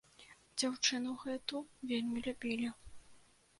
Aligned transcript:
Дзяўчыну 0.61 1.11
гэту 1.25 1.61
вельмі 1.93 2.25
любілі. 2.31 2.75